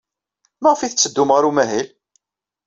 Maɣef 0.61 0.81
ay 0.81 0.91
tetteddum 0.91 1.29
ɣer 1.35 1.43
umahil? 1.49 1.87